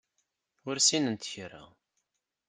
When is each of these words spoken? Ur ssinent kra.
Ur 0.67 0.75
ssinent 0.79 1.27
kra. 1.31 1.63